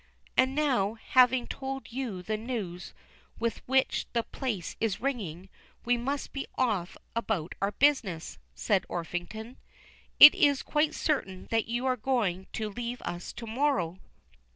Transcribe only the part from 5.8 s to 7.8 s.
we must be off about our